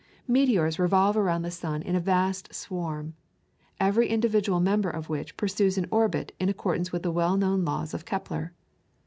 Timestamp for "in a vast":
1.83-2.51